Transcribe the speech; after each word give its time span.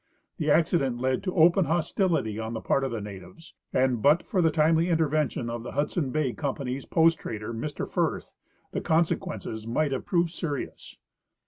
The 0.37 0.49
accident 0.49 0.97
led 0.97 1.21
to 1.21 1.35
open 1.35 1.65
hostility 1.65 2.39
on 2.39 2.53
the 2.53 2.59
part 2.59 2.83
of 2.83 2.89
the 2.89 3.01
natives, 3.01 3.53
and 3.71 4.01
but 4.01 4.23
for 4.23 4.41
the 4.41 4.49
timely 4.49 4.89
intervention 4.89 5.47
of 5.47 5.61
the 5.61 5.73
Hudson' 5.73 6.09
Bay 6.09 6.33
company's 6.33 6.85
post 6.85 7.19
trader, 7.19 7.53
Mr 7.53 7.87
Firth, 7.87 8.33
the 8.71 8.81
consequences 8.81 9.67
might 9.67 9.91
have 9.91 10.07
proved 10.07 10.31
serious. 10.31 10.97